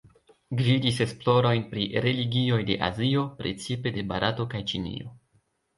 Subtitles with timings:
[0.61, 5.17] Gvidis esplorojn pri religioj de Azio, precipe de Barato kaj Ĉinio.